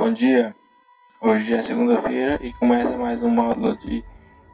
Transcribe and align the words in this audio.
Bom 0.00 0.14
dia, 0.14 0.56
hoje 1.20 1.52
é 1.52 1.60
segunda-feira 1.60 2.40
e 2.42 2.54
começa 2.54 2.96
mais 2.96 3.22
um 3.22 3.28
módulo 3.28 3.76
de 3.76 4.02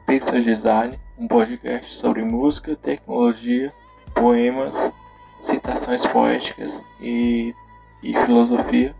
Pixel 0.05 0.41
Design, 0.41 0.99
um 1.17 1.25
podcast 1.25 1.95
sobre 1.95 2.21
música, 2.21 2.75
tecnologia, 2.75 3.73
poemas, 4.13 4.75
citações 5.39 6.05
poéticas 6.05 6.83
e, 6.99 7.55
e 8.03 8.13
filosofia. 8.25 8.93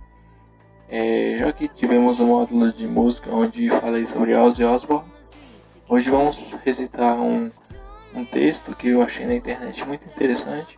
É, 0.88 1.36
já 1.38 1.52
que 1.52 1.68
tivemos 1.68 2.22
um 2.22 2.28
módulo 2.28 2.72
de 2.72 2.88
música 2.88 3.30
onde 3.30 3.70
falei 3.70 4.06
sobre 4.06 4.34
Ozzy 4.34 4.64
Osbourne, 4.64 5.12
hoje 5.90 6.10
vamos 6.10 6.38
recitar 6.64 7.20
um, 7.20 7.52
um 8.16 8.24
texto 8.24 8.74
que 8.74 8.88
eu 8.88 9.02
achei 9.02 9.26
na 9.26 9.36
internet 9.36 9.86
muito 9.86 10.06
interessante 10.06 10.78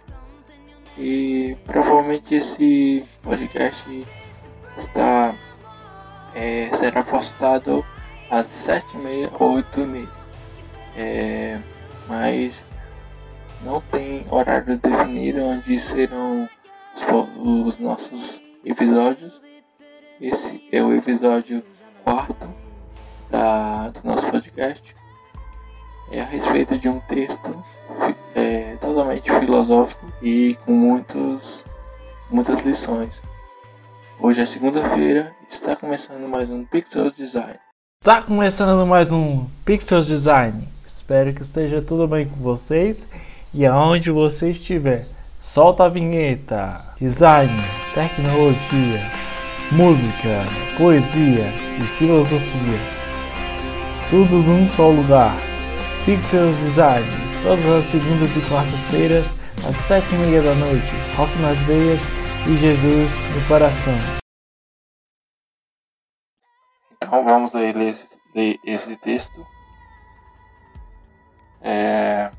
e 0.97 1.55
provavelmente 1.63 2.33
esse 2.33 3.05
podcast 3.21 3.88
está 4.75 5.36
é, 6.36 6.70
será 6.75 7.04
postado 7.04 7.86
às 8.29 8.47
7h30 8.47 9.32
ou 9.39 9.56
8h30. 9.57 10.07
É, 10.96 11.60
mas 12.07 12.61
não 13.61 13.82
tem 13.82 14.25
horário 14.29 14.78
definido 14.78 15.43
onde 15.43 15.79
serão 15.79 16.50
os, 16.96 17.75
os 17.75 17.79
nossos 17.79 18.42
episódios. 18.64 19.42
Esse 20.19 20.68
é 20.71 20.83
o 20.83 20.93
episódio 20.93 21.64
quarto 22.04 22.50
da, 23.30 23.89
do 23.89 24.02
nosso 24.04 24.27
podcast. 24.30 24.96
É 26.11 26.21
a 26.21 26.25
respeito 26.25 26.77
de 26.77 26.89
um 26.89 27.00
texto 27.02 27.64
é, 28.36 28.75
totalmente 28.77 29.32
filosófico 29.32 30.11
e 30.21 30.57
com 30.66 30.71
muitos, 30.74 31.64
muitas 32.30 32.59
lições. 32.61 33.22
Hoje 34.22 34.41
é 34.41 34.45
segunda-feira 34.45 35.31
e 35.50 35.53
está 35.53 35.78
começando 35.78 36.27
mais 36.27 36.50
um 36.50 36.66
Pixels 36.66 37.14
Design. 37.14 37.58
Está 38.02 38.22
começando 38.22 38.85
mais 38.85 39.13
um 39.13 39.45
Pixels 39.63 40.07
Design. 40.07 40.67
Espero 40.85 41.33
que 41.33 41.41
esteja 41.41 41.81
tudo 41.81 42.05
bem 42.05 42.27
com 42.27 42.35
vocês 42.35 43.07
e 43.53 43.66
aonde 43.66 44.11
você 44.11 44.49
estiver. 44.52 45.07
Solta 45.39 45.85
a 45.85 45.88
vinheta. 45.88 46.81
Design, 46.99 47.53
tecnologia, 47.94 49.09
música, 49.71 50.44
poesia 50.77 51.53
e 51.79 51.97
filosofia. 51.97 52.79
Tudo 54.09 54.44
num 54.44 54.69
só 54.72 54.89
lugar. 54.89 55.33
Pixels 56.03 56.57
Design, 56.57 57.07
todas 57.41 57.66
as 57.66 57.85
segundas 57.85 58.35
e 58.35 58.41
quartas-feiras, 58.49 59.25
às 59.66 59.77
sete 59.88 60.13
e 60.13 60.17
meia 60.17 60.41
da 60.41 60.55
noite. 60.55 60.91
Rock 61.16 61.39
nas 61.39 61.57
veias 61.59 62.19
e 62.50 62.58
Jesus 62.58 63.11
no 63.36 63.47
coração. 63.47 63.94
Então 66.91 67.23
vamos 67.23 67.53
aí 67.53 67.72
ler 67.72 67.89
esse, 67.89 68.08
ler 68.33 68.59
esse 68.64 68.95
texto. 68.95 69.45
É... 71.61 72.31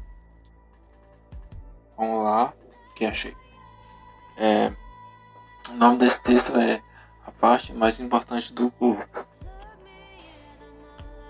Vamos 1.96 2.24
lá, 2.24 2.52
que 2.96 3.04
achei. 3.04 3.36
É... 4.36 4.72
O 5.68 5.74
nome 5.74 5.98
desse 5.98 6.20
texto 6.22 6.56
é 6.56 6.82
A 7.24 7.30
parte 7.30 7.72
mais 7.72 8.00
importante 8.00 8.52
do 8.52 8.68
corpo. 8.72 9.24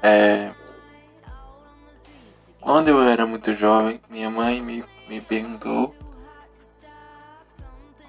É... 0.02 0.54
Quando 2.58 2.88
eu 2.88 3.02
era 3.02 3.26
muito 3.26 3.52
jovem, 3.52 4.00
minha 4.08 4.30
mãe 4.30 4.62
me, 4.62 4.82
me 5.06 5.20
perguntou 5.20 5.94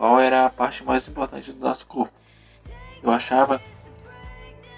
qual 0.01 0.19
era 0.19 0.47
a 0.47 0.49
parte 0.49 0.83
mais 0.83 1.07
importante 1.07 1.51
do 1.51 1.59
nosso 1.59 1.85
corpo. 1.85 2.11
Eu 3.03 3.11
achava 3.11 3.61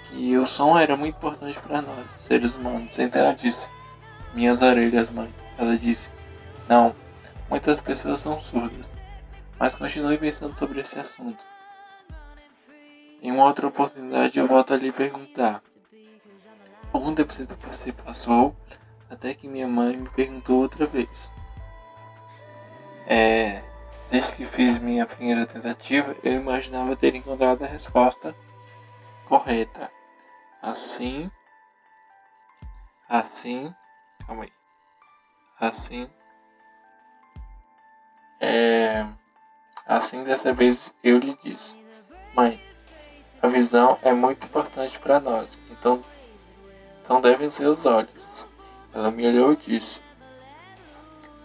que 0.04 0.36
o 0.36 0.46
som 0.46 0.78
era 0.78 0.98
muito 0.98 1.16
importante 1.16 1.58
para 1.60 1.80
nós, 1.80 2.10
seres 2.26 2.54
humanos. 2.54 2.98
Então 2.98 3.22
ela 3.22 3.34
disse: 3.34 3.66
Minhas 4.34 4.60
orelhas, 4.60 5.08
mãe. 5.08 5.32
Ela 5.56 5.78
disse: 5.78 6.10
Não, 6.68 6.94
muitas 7.48 7.80
pessoas 7.80 8.20
são 8.20 8.38
surdas. 8.38 8.86
Mas 9.58 9.74
continue 9.74 10.18
pensando 10.18 10.58
sobre 10.58 10.82
esse 10.82 10.98
assunto. 10.98 11.42
Em 13.22 13.32
uma 13.32 13.46
outra 13.46 13.66
oportunidade 13.66 14.38
eu 14.38 14.46
volto 14.46 14.74
a 14.74 14.76
lhe 14.76 14.92
perguntar. 14.92 15.62
Algum 16.92 17.14
tempo 17.14 17.32
você 17.32 17.92
passou 17.92 18.54
até 19.08 19.32
que 19.32 19.48
minha 19.48 19.66
mãe 19.66 19.96
me 19.96 20.08
perguntou 20.10 20.60
outra 20.60 20.84
vez. 20.84 21.32
É, 23.06 23.62
Desde 24.14 24.30
que 24.30 24.46
fiz 24.46 24.78
minha 24.78 25.04
primeira 25.04 25.44
tentativa, 25.44 26.14
eu 26.22 26.34
imaginava 26.34 26.94
ter 26.94 27.16
encontrado 27.16 27.64
a 27.64 27.66
resposta 27.66 28.32
correta. 29.26 29.90
Assim, 30.62 31.28
assim, 33.08 33.74
calma 34.24 34.44
aí. 34.44 34.52
Assim, 35.58 36.08
é, 38.38 39.04
assim 39.84 40.22
dessa 40.22 40.52
vez 40.52 40.94
eu 41.02 41.18
lhe 41.18 41.36
disse, 41.42 41.74
mãe, 42.36 42.62
a 43.42 43.48
visão 43.48 43.98
é 44.00 44.12
muito 44.12 44.46
importante 44.46 44.96
para 44.96 45.18
nós, 45.18 45.58
então, 45.72 46.00
então 47.02 47.20
devem 47.20 47.50
ser 47.50 47.66
os 47.66 47.84
olhos. 47.84 48.48
Ela 48.92 49.10
me 49.10 49.26
olhou 49.26 49.54
e 49.54 49.56
disse, 49.56 50.00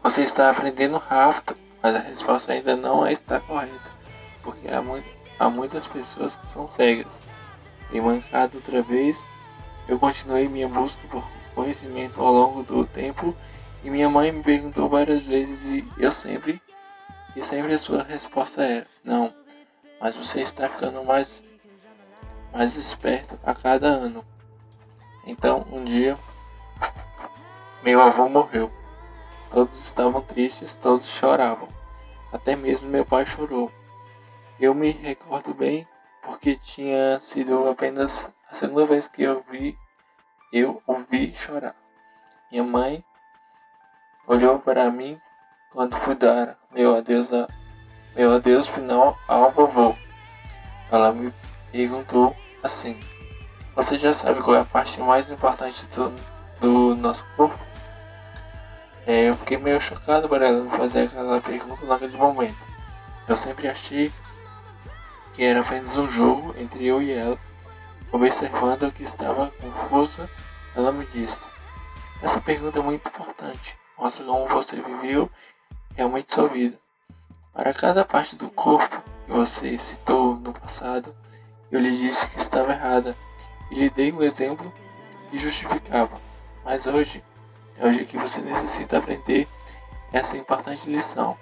você 0.04 0.22
está 0.22 0.52
aprendendo 0.52 1.00
rápido 1.00 1.59
mas 1.82 1.96
a 1.96 2.00
resposta 2.00 2.54
ainda 2.54 2.76
não 2.76 3.08
está 3.08 3.40
correta, 3.40 3.92
porque 4.44 4.68
há, 4.68 4.82
mu 4.82 5.02
há 5.40 5.50
muitas 5.50 5.88
pessoas 5.88 6.36
que 6.36 6.48
são 6.48 6.68
cegas. 6.68 7.22
E 7.92 8.00
mancado 8.00 8.58
outra 8.58 8.82
vez, 8.82 9.24
eu 9.88 9.98
continuei 9.98 10.48
minha 10.48 10.68
busca 10.68 11.02
por 11.10 11.24
conhecimento 11.56 12.22
ao 12.22 12.32
longo 12.32 12.64
do 12.64 12.86
tempo 12.86 13.36
e 13.84 13.90
minha 13.90 14.10
mãe 14.10 14.32
me 14.32 14.44
perguntou 14.44 14.88
várias 14.88 15.24
vezes 15.24 15.62
e 15.66 15.88
eu 15.98 16.12
sempre 16.12 16.62
e 17.36 17.42
sempre 17.42 17.74
a 17.74 17.80
sua 17.80 18.04
resposta 18.04 18.64
era 18.64 18.88
não, 19.04 19.34
mas 20.00 20.16
você 20.16 20.42
está 20.42 20.70
ficando 20.70 21.04
mais 21.04 21.44
mais 22.52 22.76
esperto 22.76 23.40
a 23.44 23.54
cada 23.54 23.88
ano. 23.88 24.24
Então 25.26 25.66
um 25.72 25.84
dia 25.84 26.18
meu 27.84 28.02
avô 28.02 28.28
morreu. 28.28 28.72
Todos 29.52 29.80
estavam 29.80 30.22
tristes, 30.22 30.76
todos 30.76 31.06
choravam. 31.08 31.68
Até 32.32 32.56
mesmo 32.56 32.90
meu 32.90 33.06
pai 33.06 33.26
chorou. 33.26 33.72
Eu 34.60 34.74
me 34.76 34.92
recordo 34.92 35.54
bem 35.54 35.88
porque 36.22 36.56
tinha 36.56 37.20
sido 37.20 37.68
apenas 37.70 38.30
a 38.52 38.56
segunda 38.56 38.86
vez 38.86 39.08
que 39.08 39.24
eu 39.24 39.44
vi 39.50 39.78
eu 40.52 40.82
ouvi 40.88 41.34
chorar. 41.36 41.76
Minha 42.52 42.64
mãe 42.64 43.04
olhou 44.28 44.60
para 44.60 44.90
mim 44.90 45.20
quando 45.72 45.96
fui 45.98 46.16
dar 46.16 46.58
meu 46.72 46.96
adeus 46.96 47.32
a, 47.32 47.48
meu 48.16 48.34
adeus 48.34 48.68
final 48.68 49.18
ao 49.28 49.52
vovô. 49.52 49.96
Ela 50.92 51.14
me 51.14 51.32
perguntou 51.72 52.36
assim: 52.64 53.00
Você 53.76 53.98
já 53.98 54.12
sabe 54.12 54.42
qual 54.42 54.58
é 54.58 54.62
a 54.62 54.66
parte 54.66 55.00
mais 55.00 55.30
importante 55.30 55.86
do, 55.88 56.12
do 56.60 56.96
nosso 56.96 57.24
corpo? 57.36 57.69
É, 59.10 59.28
eu 59.28 59.36
fiquei 59.36 59.58
meio 59.58 59.82
chocado 59.82 60.30
por 60.30 60.40
ela 60.40 60.70
fazer 60.78 61.06
aquela 61.06 61.42
pergunta 61.42 61.84
naquele 61.84 62.16
momento. 62.16 62.60
Eu 63.28 63.36
sempre 63.36 63.68
achei 63.68 64.12
que 65.34 65.44
era 65.44 65.62
apenas 65.62 65.98
um 65.98 66.08
jogo 66.08 66.54
entre 66.60 66.86
eu 66.86 67.02
e 67.02 67.12
ela. 67.12 67.36
Observando 68.12 68.92
que 68.92 69.02
estava 69.02 69.52
confusa, 69.60 70.30
ela 70.76 70.92
me 70.92 71.08
disse: 71.08 71.40
Essa 72.22 72.40
pergunta 72.40 72.78
é 72.78 72.84
muito 72.84 73.08
importante. 73.08 73.76
Mostra 73.98 74.24
como 74.24 74.48
você 74.48 74.76
viveu 74.76 75.28
realmente 75.96 76.32
sua 76.32 76.48
vida. 76.48 76.78
Para 77.52 77.74
cada 77.74 78.06
parte 78.06 78.36
do 78.36 78.48
corpo 78.52 79.02
que 79.26 79.32
você 79.32 79.80
citou 79.80 80.36
no 80.36 80.54
passado, 80.54 81.16
eu 81.72 81.80
lhe 81.80 81.98
disse 81.98 82.28
que 82.28 82.38
estava 82.38 82.74
errada 82.74 83.18
e 83.72 83.74
lhe 83.74 83.90
dei 83.90 84.12
um 84.12 84.22
exemplo 84.22 84.72
que 85.32 85.40
justificava. 85.40 86.16
Mas 86.64 86.86
hoje 86.86 87.24
hoje 87.80 88.06
que 88.06 88.18
você 88.18 88.42
necessita 88.42 88.98
aprender 88.98 89.48
essa 90.12 90.36
importante 90.36 90.90
lição. 90.90 91.38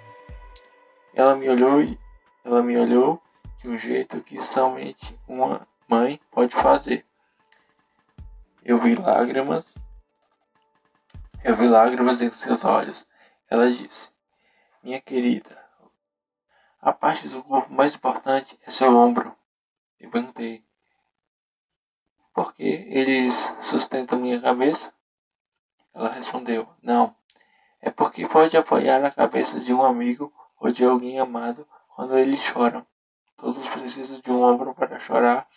Ela 1.12 1.34
me 1.34 1.48
olhou 1.48 1.82
e 1.82 1.98
ela 2.44 2.62
me 2.62 2.76
olhou 2.78 3.20
de 3.58 3.68
um 3.68 3.76
jeito 3.76 4.20
que 4.22 4.42
somente 4.42 5.18
uma 5.26 5.66
mãe 5.88 6.20
pode 6.30 6.54
fazer. 6.54 7.04
Eu 8.62 8.78
vi 8.78 8.94
lágrimas. 8.94 9.74
Eu 11.42 11.56
vi 11.56 11.66
lágrimas 11.66 12.20
em 12.20 12.30
seus 12.30 12.64
olhos. 12.64 13.06
Ela 13.50 13.70
disse: 13.70 14.10
Minha 14.82 15.00
querida, 15.00 15.58
a 16.80 16.92
parte 16.92 17.28
do 17.28 17.42
corpo 17.42 17.72
mais 17.72 17.94
importante 17.94 18.58
é 18.66 18.70
seu 18.70 18.96
ombro. 18.96 19.34
Eu 19.98 20.10
perguntei: 20.10 20.64
Por 22.32 22.54
que 22.54 22.62
eles 22.62 23.34
sustentam 23.62 24.20
minha 24.20 24.40
cabeça? 24.40 24.92
Ela 25.98 26.12
respondeu: 26.12 26.68
Não. 26.80 27.12
É 27.80 27.90
porque 27.90 28.26
pode 28.28 28.56
apoiar 28.56 29.04
a 29.04 29.10
cabeça 29.10 29.58
de 29.58 29.74
um 29.74 29.84
amigo 29.84 30.32
ou 30.56 30.70
de 30.70 30.84
alguém 30.84 31.18
amado 31.18 31.66
quando 31.88 32.16
eles 32.16 32.40
choram. 32.40 32.86
Todos 33.36 33.66
precisam 33.66 34.20
de 34.20 34.30
um 34.30 34.40
ombro 34.40 34.72
para 34.74 35.00
chorar 35.00 35.48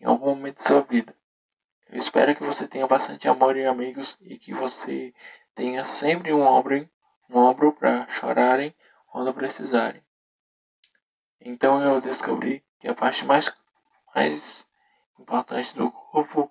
em 0.00 0.06
algum 0.06 0.30
momento 0.30 0.56
de 0.56 0.66
sua 0.66 0.80
vida. 0.80 1.14
Eu 1.90 1.98
espero 1.98 2.34
que 2.34 2.42
você 2.42 2.66
tenha 2.66 2.86
bastante 2.86 3.28
amor 3.28 3.58
e 3.58 3.66
amigos 3.66 4.16
e 4.22 4.38
que 4.38 4.54
você 4.54 5.12
tenha 5.54 5.84
sempre 5.84 6.32
um 6.32 6.40
ombro, 6.40 6.88
um 7.28 7.38
ombro 7.38 7.70
para 7.70 8.08
chorarem 8.08 8.74
quando 9.06 9.34
precisarem. 9.34 10.02
Então 11.38 11.82
eu 11.82 12.00
descobri 12.00 12.64
que 12.78 12.88
a 12.88 12.94
parte 12.94 13.26
mais, 13.26 13.54
mais 14.14 14.66
importante 15.18 15.74
do 15.74 15.90
corpo 15.90 16.50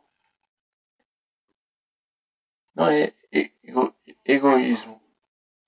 não 2.76 2.88
é 2.88 3.12
ego, 3.32 3.94
egoísmo, 4.26 5.02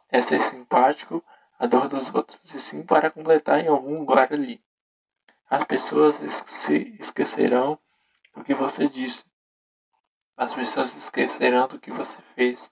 é 0.09 0.21
ser 0.21 0.41
simpático 0.41 1.23
à 1.57 1.65
dor 1.65 1.87
dos 1.87 2.13
outros, 2.13 2.39
e 2.53 2.59
sim 2.59 2.83
para 2.83 3.11
completar 3.11 3.59
em 3.59 3.67
algum 3.67 3.99
lugar 3.99 4.31
ali. 4.33 4.63
As 5.49 5.63
pessoas 5.65 6.15
se 6.47 6.97
esquecerão 6.99 7.77
do 8.35 8.43
que 8.43 8.53
você 8.53 8.87
disse. 8.87 9.23
As 10.35 10.53
pessoas 10.53 10.95
esquecerão 10.95 11.67
do 11.67 11.79
que 11.79 11.91
você 11.91 12.17
fez, 12.35 12.71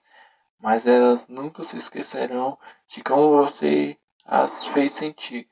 mas 0.58 0.86
elas 0.86 1.26
nunca 1.28 1.62
se 1.62 1.76
esquecerão 1.76 2.58
de 2.88 3.02
como 3.02 3.36
você 3.36 3.98
as 4.24 4.66
fez 4.68 4.94
sentir. 4.94 5.48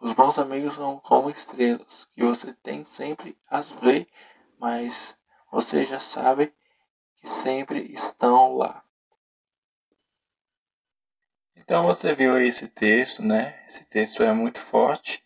Os 0.00 0.12
bons 0.12 0.38
amigos 0.38 0.74
são 0.74 0.98
como 0.98 1.30
estrelas, 1.30 2.08
que 2.12 2.24
você 2.24 2.52
tem 2.54 2.84
sempre 2.84 3.38
as 3.48 3.70
ver, 3.70 4.08
mas 4.58 5.16
você 5.50 5.84
já 5.84 5.98
sabe 5.98 6.52
que 7.22 7.30
sempre 7.30 7.92
estão 7.94 8.56
lá. 8.56 8.82
Então 11.56 11.86
você 11.86 12.14
viu 12.14 12.36
esse 12.36 12.66
texto, 12.66 13.22
né? 13.22 13.54
Esse 13.68 13.84
texto 13.84 14.22
é 14.22 14.32
muito 14.32 14.58
forte. 14.58 15.22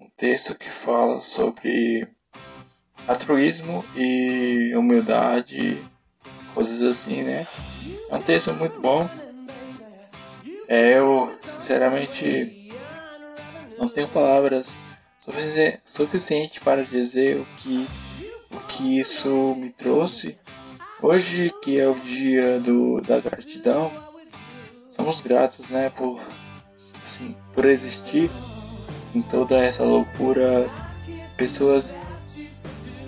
Um 0.00 0.08
texto 0.10 0.54
que 0.54 0.70
fala 0.70 1.20
sobre 1.20 2.08
altruísmo 3.06 3.84
e 3.96 4.72
humildade, 4.76 5.84
coisas 6.54 6.80
assim, 6.82 7.24
né? 7.24 7.46
É 8.08 8.14
um 8.14 8.22
texto 8.22 8.54
muito 8.54 8.80
bom. 8.80 9.08
É, 10.68 10.96
eu, 10.96 11.34
sinceramente, 11.34 12.72
não 13.76 13.88
tenho 13.88 14.08
palavras 14.08 14.72
suficientes 15.84 16.62
para 16.62 16.84
dizer 16.84 17.38
o 17.38 17.44
que, 17.56 17.86
o 18.52 18.60
que 18.68 19.00
isso 19.00 19.54
me 19.56 19.70
trouxe. 19.70 20.38
Hoje, 21.02 21.50
que 21.62 21.80
é 21.80 21.88
o 21.88 21.98
dia 21.98 22.60
do, 22.60 23.00
da 23.00 23.18
gratidão, 23.18 23.90
somos 24.94 25.22
gratos, 25.22 25.66
né, 25.70 25.90
por, 25.96 26.20
assim, 27.02 27.34
por 27.54 27.64
existir 27.64 28.30
em 29.14 29.22
toda 29.22 29.56
essa 29.56 29.82
loucura. 29.82 30.68
Pessoas 31.38 31.88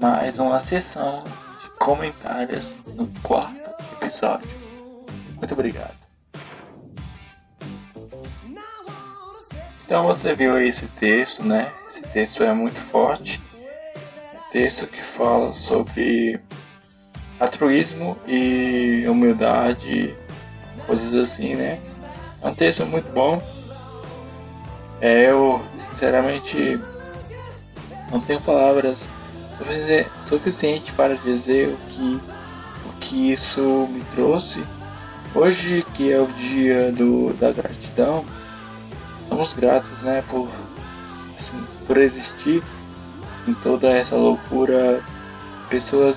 mais 0.00 0.38
uma 0.38 0.60
sessão 0.60 1.24
comentários 1.78 2.86
no 2.94 3.06
quarto 3.22 3.70
episódio. 4.00 4.48
Muito 5.36 5.54
obrigado. 5.54 5.94
Então 9.84 10.06
você 10.06 10.34
viu 10.34 10.60
esse 10.60 10.86
texto, 10.86 11.42
né? 11.42 11.72
Esse 11.88 12.02
texto 12.02 12.42
é 12.42 12.52
muito 12.52 12.78
forte. 12.90 13.40
Um 14.34 14.50
texto 14.50 14.86
que 14.86 15.02
fala 15.02 15.52
sobre 15.52 16.38
altruísmo 17.40 18.18
e 18.26 19.04
humildade, 19.08 20.14
coisas 20.86 21.14
assim, 21.14 21.54
né? 21.54 21.80
É 22.42 22.46
um 22.46 22.54
texto 22.54 22.84
muito 22.84 23.10
bom. 23.12 23.42
É, 25.00 25.30
eu, 25.30 25.64
sinceramente, 25.90 26.78
não 28.10 28.20
tenho 28.20 28.40
palavras 28.40 28.98
suficientes 30.26 30.94
para 30.94 31.14
dizer 31.16 31.68
o 31.68 31.76
que, 31.90 32.20
o 32.86 32.92
que 33.00 33.32
isso 33.32 33.88
me 33.90 34.02
trouxe 34.14 34.62
Hoje 35.34 35.84
que 35.94 36.10
é 36.10 36.18
o 36.18 36.26
dia 36.26 36.90
do, 36.90 37.34
da 37.34 37.52
gratidão, 37.52 38.24
somos 39.28 39.52
gratos, 39.52 39.96
né, 40.00 40.24
por, 40.28 40.48
assim, 41.38 41.62
por 41.86 41.98
existir 41.98 42.62
em 43.46 43.52
toda 43.54 43.88
essa 43.88 44.16
loucura, 44.16 45.02
pessoas 45.68 46.16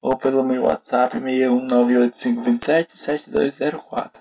ou 0.02 0.18
pelo 0.18 0.44
meu 0.44 0.64
WhatsApp 0.64 1.18
61985277204. 1.20 4.12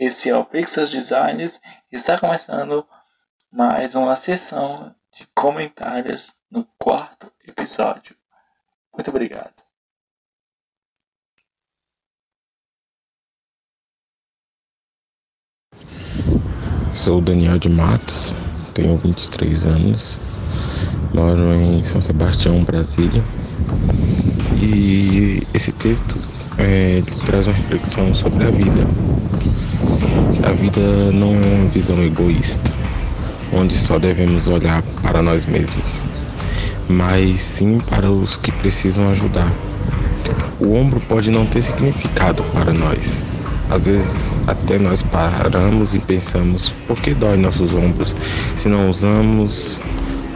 Esse 0.00 0.30
é 0.30 0.34
o 0.34 0.46
Pixels 0.46 0.88
Designs 0.88 1.60
e 1.92 1.96
está 1.96 2.18
começando 2.18 2.86
mais 3.52 3.94
uma 3.94 4.16
sessão 4.16 4.94
de 5.14 5.28
comentários 5.34 6.32
no 6.50 6.66
quarto 6.78 7.30
episódio. 7.46 8.16
Muito 8.94 9.10
obrigado. 9.10 9.52
Sou 16.96 17.18
o 17.18 17.20
Daniel 17.20 17.58
de 17.58 17.68
Matos, 17.68 18.34
tenho 18.72 18.96
23 18.96 19.66
anos, 19.66 20.18
moro 21.12 21.52
em 21.52 21.84
São 21.84 22.00
Sebastião, 22.00 22.64
Brasília. 22.64 23.22
E 24.62 25.46
esse 25.54 25.72
texto 25.72 26.18
é, 26.58 27.02
traz 27.24 27.46
uma 27.46 27.56
reflexão 27.56 28.14
sobre 28.14 28.44
a 28.44 28.50
vida. 28.50 28.86
A 30.48 30.52
vida 30.52 30.80
não 31.12 31.34
é 31.34 31.54
uma 31.60 31.68
visão 31.68 32.02
egoísta, 32.02 32.72
onde 33.52 33.74
só 33.74 33.98
devemos 33.98 34.48
olhar 34.48 34.82
para 35.02 35.22
nós 35.22 35.46
mesmos, 35.46 36.04
mas 36.88 37.40
sim 37.40 37.80
para 37.88 38.10
os 38.10 38.36
que 38.36 38.52
precisam 38.52 39.10
ajudar. 39.10 39.50
O 40.58 40.74
ombro 40.74 41.00
pode 41.00 41.30
não 41.30 41.46
ter 41.46 41.62
significado 41.62 42.42
para 42.52 42.72
nós. 42.72 43.24
Às 43.70 43.86
vezes 43.86 44.40
até 44.46 44.78
nós 44.78 45.02
paramos 45.02 45.94
e 45.94 46.00
pensamos 46.00 46.74
por 46.88 47.00
que 47.00 47.14
dói 47.14 47.36
nossos 47.36 47.72
ombros 47.72 48.16
se 48.56 48.68
não 48.68 48.90
usamos 48.90 49.80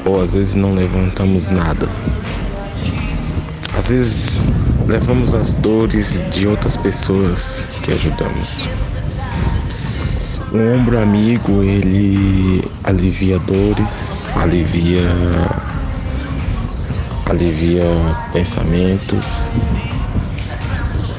ou 0.04 0.20
às 0.20 0.34
vezes 0.34 0.54
não 0.54 0.74
levantamos 0.74 1.48
nada. 1.48 1.88
Às 3.76 3.88
vezes 3.88 4.52
levamos 4.86 5.34
as 5.34 5.54
dores 5.56 6.22
de 6.30 6.46
outras 6.46 6.76
pessoas 6.76 7.68
que 7.82 7.92
ajudamos. 7.92 8.68
Um 10.52 10.74
ombro 10.74 11.00
amigo, 11.00 11.62
ele 11.62 12.62
alivia 12.84 13.38
dores, 13.40 14.10
alivia 14.36 15.02
alivia 17.26 17.84
pensamentos, 18.32 19.50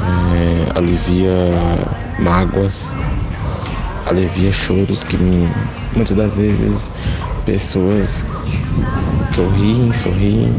é, 0.02 0.78
alivia 0.78 1.32
mágoas, 2.20 2.90
alivia 4.06 4.54
choros 4.54 5.04
que 5.04 5.18
muitas 5.96 6.16
das 6.16 6.38
vezes 6.38 6.92
pessoas 7.46 8.26
sorriem, 9.34 9.92
sorriem, 9.94 10.54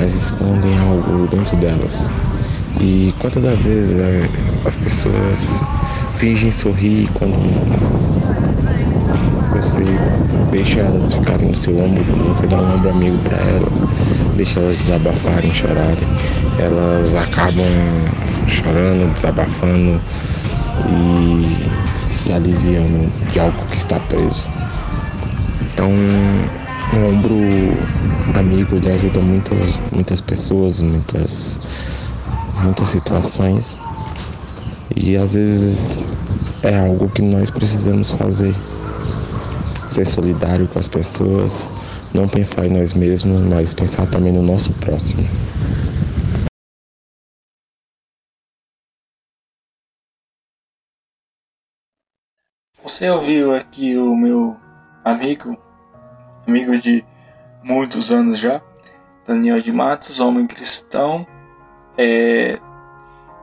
mas 0.00 0.14
escondem 0.14 0.78
algo 0.78 1.28
dentro 1.28 1.54
delas. 1.58 2.06
E 2.80 3.14
quantas 3.18 3.42
das 3.42 3.64
vezes 3.66 4.00
é, 4.00 4.28
as 4.64 4.74
pessoas 4.74 5.60
fingem 6.16 6.50
sorrir 6.50 7.06
quando 7.12 7.36
você 9.52 9.84
deixa 10.50 10.80
elas 10.80 11.12
ficarem 11.12 11.48
no 11.48 11.54
seu 11.54 11.78
ombro, 11.78 12.02
você 12.28 12.46
dá 12.46 12.56
um 12.56 12.76
ombro 12.76 12.90
amigo 12.90 13.18
para 13.18 13.36
elas, 13.36 14.36
deixa 14.36 14.60
elas 14.60 14.78
desabafarem, 14.78 15.52
chorarem, 15.52 16.08
elas 16.58 17.14
acabam 17.14 17.66
chorando, 18.48 19.12
desabafando 19.12 20.00
e 20.88 22.10
se 22.10 22.32
aliviando 22.32 23.12
de 23.32 23.38
algo 23.38 23.66
que 23.66 23.76
está 23.76 24.00
preso. 24.00 24.48
Então 25.60 25.90
um 26.92 27.06
ombro 27.06 27.36
amigo 28.36 28.76
ele 28.76 28.90
ajuda 28.90 29.20
muitas, 29.20 29.92
muitas 29.92 30.20
pessoas, 30.20 30.80
muitas, 30.80 31.58
muitas 32.62 32.88
situações. 32.88 33.76
E 34.96 35.16
às 35.16 35.34
vezes 35.34 36.10
é 36.62 36.76
algo 36.78 37.08
que 37.08 37.22
nós 37.22 37.50
precisamos 37.50 38.10
fazer. 38.10 38.54
Ser 39.88 40.04
solidário 40.04 40.66
com 40.68 40.78
as 40.78 40.88
pessoas, 40.88 41.68
não 42.14 42.28
pensar 42.28 42.66
em 42.66 42.70
nós 42.70 42.94
mesmos, 42.94 43.44
mas 43.46 43.72
pensar 43.72 44.06
também 44.06 44.32
no 44.32 44.42
nosso 44.42 44.72
próximo. 44.74 45.28
Você 52.82 53.08
ouviu 53.08 53.54
aqui 53.54 53.96
o 53.96 54.14
meu 54.16 54.56
amigo 55.04 55.69
amigo 56.50 56.76
de 56.76 57.04
muitos 57.62 58.10
anos 58.10 58.40
já, 58.40 58.60
Daniel 59.24 59.60
de 59.60 59.70
Matos, 59.70 60.18
homem 60.18 60.48
cristão. 60.48 61.24
É, 61.96 62.58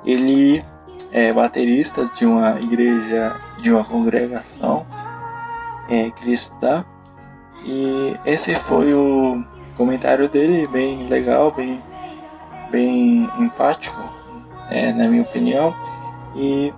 ele 0.04 0.64
é 1.12 1.32
baterista 1.32 2.10
de 2.18 2.26
uma 2.26 2.50
igreja, 2.60 3.40
de 3.62 3.72
uma 3.72 3.84
congregação 3.84 4.86
é, 5.90 6.12
cristã. 6.12 6.84
E 7.64 8.14
esse 8.26 8.54
foi 8.56 8.94
o 8.94 9.42
comentário 9.78 10.28
dele, 10.28 10.68
bem 10.68 11.08
legal, 11.08 11.52
bem, 11.52 11.82
bem 12.70 13.30
empático, 13.40 14.04
é, 14.70 14.92
na 14.92 15.08
minha 15.08 15.22
opinião, 15.22 15.74
e 16.36 16.74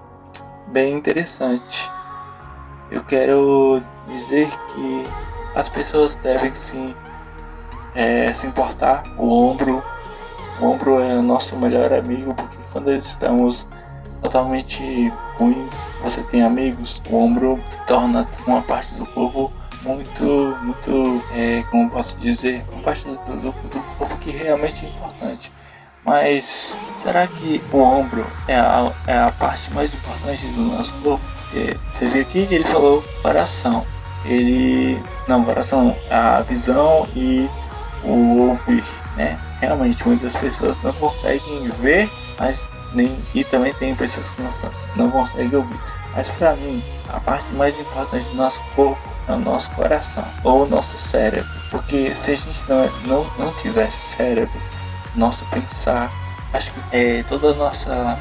bem 0.68 0.94
interessante. 0.94 1.90
Eu 2.92 3.04
quero 3.04 3.82
dizer 4.08 4.48
que 4.48 5.06
as 5.60 5.70
pessoas 5.70 6.16
devem 6.18 6.54
sim 6.56 6.96
é, 7.94 8.32
se 8.34 8.48
importar. 8.48 9.04
O 9.18 9.30
ombro, 9.30 9.84
o 10.60 10.66
ombro 10.66 11.00
é 11.00 11.16
o 11.16 11.22
nosso 11.22 11.56
melhor 11.56 11.92
amigo, 11.94 12.34
porque 12.34 12.58
quando 12.72 12.92
estamos 12.92 13.68
totalmente 14.22 15.12
ruins, 15.38 15.72
você 16.02 16.22
tem 16.24 16.42
amigos, 16.42 17.02
o 17.10 17.18
ombro 17.18 17.60
se 17.68 17.78
torna 17.86 18.28
uma 18.48 18.62
parte 18.62 18.94
do 18.96 19.06
corpo 19.08 19.52
muito, 19.82 20.58
muito, 20.62 21.24
é, 21.34 21.64
como 21.72 21.90
posso 21.90 22.18
dizer, 22.18 22.64
uma 22.72 22.82
parte 22.82 23.06
do, 23.06 23.16
do, 23.16 23.52
do 23.52 23.80
corpo 23.98 24.18
que 24.18 24.32
realmente 24.32 24.86
é 24.86 24.90
importante. 24.90 25.52
Mas 26.04 26.76
será 27.04 27.28
que 27.28 27.62
o 27.72 27.78
ombro 27.78 28.26
é 28.48 28.56
a, 28.56 28.92
é 29.08 29.18
a 29.18 29.32
parte 29.32 29.72
mais 29.74 29.94
importante 29.94 30.46
do 30.48 30.62
nosso 30.64 30.92
corpo? 31.02 31.24
Você 31.94 32.06
viu 32.06 32.22
aqui 32.22 32.46
que 32.46 32.56
ele 32.56 32.64
falou 32.66 33.04
coração 33.22 33.86
ele 34.26 35.02
não, 35.28 35.44
coração, 35.44 35.96
a 36.10 36.42
visão 36.42 37.08
e 37.16 37.50
o 38.04 38.50
ouvir, 38.50 38.84
né? 39.16 39.38
Realmente 39.60 40.06
muitas 40.08 40.34
pessoas 40.34 40.78
não 40.84 40.94
conseguem 40.94 41.70
ver, 41.82 42.10
mas 42.38 42.64
nem 42.94 43.18
e 43.34 43.44
também 43.44 43.74
tem 43.74 43.96
pessoas 43.96 44.26
que 44.28 44.42
não, 44.42 44.52
não 44.96 45.12
conseguem 45.12 45.56
ouvir. 45.56 45.80
Mas 46.16 46.30
para 46.32 46.56
mim, 46.56 46.84
a 47.08 47.20
parte 47.20 47.46
mais 47.54 47.78
importante 47.80 48.26
do 48.30 48.36
nosso 48.36 48.60
corpo 48.76 49.00
é 49.28 49.32
o 49.34 49.40
nosso 49.40 49.70
coração 49.76 50.26
ou 50.44 50.64
o 50.64 50.70
nosso 50.70 50.98
cérebro, 51.10 51.50
porque 51.70 52.14
se 52.16 52.32
a 52.32 52.36
gente 52.36 52.64
não 52.68 52.90
não, 53.06 53.28
não 53.38 53.54
tivesse 53.62 53.98
cérebro, 54.16 54.60
nosso 55.16 55.44
pensar, 55.46 56.12
acho 56.54 56.72
que 56.72 56.80
é, 56.92 57.24
toda 57.24 57.52
a 57.52 57.54
nossa 57.54 58.18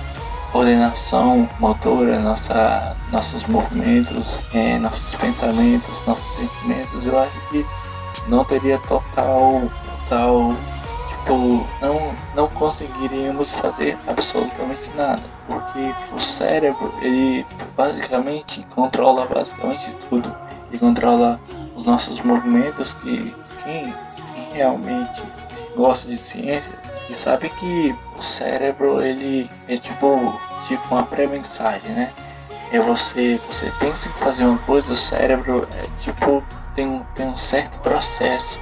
coordenação 0.52 1.48
motora, 1.58 2.18
nossa, 2.20 2.96
nossos 3.12 3.46
movimentos, 3.46 4.38
é, 4.54 4.78
nossos 4.78 5.14
pensamentos, 5.14 6.06
nossos 6.06 6.36
sentimentos, 6.36 7.06
eu 7.06 7.18
acho 7.18 7.48
que 7.50 7.66
não 8.28 8.44
teria 8.44 8.78
total, 8.78 9.62
total, 10.08 10.54
tipo, 11.08 11.66
não, 11.80 12.14
não 12.34 12.48
conseguiríamos 12.48 13.50
fazer 13.50 13.98
absolutamente 14.06 14.90
nada, 14.96 15.22
porque 15.46 15.94
o 16.14 16.20
cérebro, 16.20 16.92
ele 17.02 17.46
basicamente 17.76 18.66
controla 18.74 19.26
basicamente 19.26 19.90
tudo, 20.08 20.34
ele 20.70 20.78
controla 20.78 21.40
os 21.76 21.84
nossos 21.84 22.20
movimentos 22.20 22.92
que 22.94 23.34
quem, 23.64 23.94
quem 24.34 24.52
realmente 24.52 25.22
gosta 25.76 26.08
de 26.08 26.18
ciência 26.18 26.72
e 27.08 27.14
sabe 27.14 27.48
que 27.48 27.94
o 28.16 28.22
cérebro 28.22 29.02
ele 29.02 29.48
é 29.66 29.76
tipo 29.76 30.38
tipo 30.66 30.94
uma 30.94 31.04
pré-mensagem, 31.04 31.90
né? 31.90 32.12
É 32.70 32.78
você, 32.78 33.40
você 33.48 33.72
pensa 33.78 34.08
em 34.08 34.12
fazer 34.12 34.44
uma 34.44 34.58
coisa, 34.58 34.92
o 34.92 34.96
cérebro 34.96 35.66
é 35.72 35.86
tipo 36.00 36.42
tem 36.74 36.86
um, 36.86 37.02
tem 37.14 37.26
um 37.26 37.36
certo 37.36 37.76
processo 37.78 38.58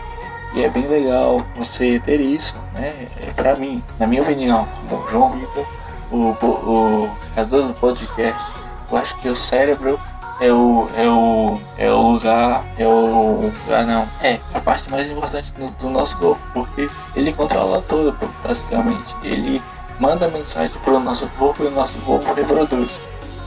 E 0.54 0.62
é 0.62 0.70
bem 0.70 0.86
legal 0.86 1.44
você 1.54 2.00
ter 2.00 2.20
isso, 2.20 2.54
né? 2.72 3.08
É, 3.20 3.32
pra 3.34 3.56
mim, 3.56 3.82
na 3.98 4.06
minha 4.06 4.22
opinião, 4.22 4.66
como 4.88 5.08
João 5.10 5.32
Vitor, 5.32 5.66
o, 6.10 6.16
o, 6.16 7.04
o 7.04 7.16
criador 7.34 7.68
do 7.68 7.74
podcast, 7.74 8.52
eu 8.90 8.96
acho 8.96 9.16
que 9.18 9.28
o 9.28 9.36
cérebro 9.36 10.00
é 10.40 10.52
o, 10.52 10.86
é 10.96 11.08
o, 11.08 11.60
é 11.78 11.90
o 11.90 12.12
lugar, 12.12 12.64
é 12.76 12.86
o 12.86 13.40
lugar 13.40 13.86
não, 13.86 14.08
é 14.20 14.38
a 14.52 14.60
parte 14.60 14.90
mais 14.90 15.10
importante 15.10 15.50
do, 15.52 15.70
do 15.78 15.88
nosso 15.88 16.16
corpo, 16.18 16.40
porque 16.52 16.90
ele 17.14 17.32
controla 17.32 17.82
tudo, 17.88 18.16
basicamente. 18.44 19.14
Ele 19.22 19.62
manda 19.98 20.28
mensagem 20.28 20.76
para 20.84 20.94
o 20.94 21.00
nosso 21.00 21.26
corpo 21.38 21.64
e 21.64 21.66
o 21.66 21.70
nosso 21.70 21.98
corpo 22.00 22.32
reproduz. 22.34 22.92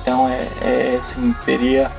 Então 0.01 0.27
é, 0.27 0.47
é 0.61 0.99
assim, 1.01 1.35
teria 1.45 1.91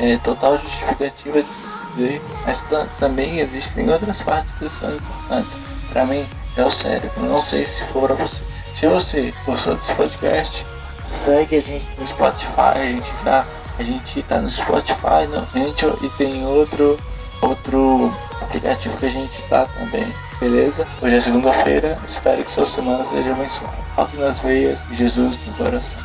é, 0.00 0.16
total 0.18 0.58
justificativa 0.58 1.42
de 1.42 1.48
dizer, 1.96 2.22
mas 2.46 2.62
também 3.00 3.40
existem 3.40 3.90
outras 3.90 4.20
partes 4.22 4.50
que 4.58 4.68
são 4.68 4.94
importantes. 4.94 5.52
Para 5.92 6.04
mim 6.04 6.24
é 6.56 6.62
o 6.62 6.70
cérebro, 6.70 7.22
não 7.22 7.42
sei 7.42 7.66
se 7.66 7.84
for 7.86 8.06
para 8.06 8.14
você. 8.14 8.40
Se 8.78 8.86
você 8.86 9.34
gostou 9.44 9.74
desse 9.74 9.92
podcast, 9.94 10.66
segue 11.06 11.56
a 11.56 11.60
gente 11.62 11.86
no 11.98 12.06
Spotify, 12.06 12.76
a 12.76 12.82
gente 12.82 13.10
já 13.24 13.44
a 13.78 13.82
gente 13.82 14.22
tá 14.22 14.38
no 14.38 14.50
Spotify, 14.50 15.26
no 15.28 15.38
Anchor 15.38 15.98
e 16.02 16.08
tem 16.10 16.44
outro 16.46 16.98
outro 17.42 18.12
aplicativo 18.40 18.96
que 18.96 19.06
a 19.06 19.10
gente 19.10 19.42
tá 19.48 19.66
também, 19.78 20.06
beleza? 20.40 20.86
Hoje 21.02 21.16
é 21.16 21.20
segunda-feira, 21.20 21.98
espero 22.08 22.44
que 22.44 22.50
sua 22.50 22.66
semana 22.66 23.04
seja 23.04 23.32
abençoada. 23.32 23.76
Foque 23.94 24.16
nas 24.16 24.38
veias, 24.38 24.78
Jesus 24.92 25.36
no 25.46 25.54
coração. 25.54 25.95